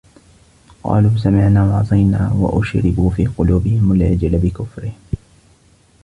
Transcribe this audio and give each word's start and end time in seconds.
قَالُوا 0.83 1.17
سَمِعْنَا 1.17 1.63
وَعَصَيْنَا 1.65 2.31
وَأُشْرِبُوا 2.33 3.09
فِي 3.09 3.25
قُلُوبِهِمُ 3.25 3.91
الْعِجْلَ 3.91 4.37
بِكُفْرِهِمْ 4.37 4.93